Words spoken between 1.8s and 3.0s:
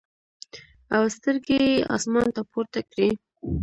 اسمان ته پورته